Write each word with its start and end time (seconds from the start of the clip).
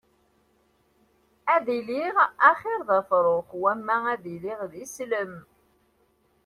Ad 1.55 1.65
iliɣ 1.77 2.15
axiṛ 2.49 2.79
d 2.87 2.89
afṛux 2.99 3.49
wama 3.61 3.97
ad 4.13 4.23
iliɣ 4.33 4.59
d 4.71 4.73
islem. 4.83 5.33